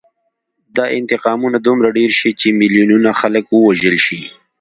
[0.75, 4.21] دا انتقامونه دومره ډېر شي چې میلیونونه خلک ووژل شي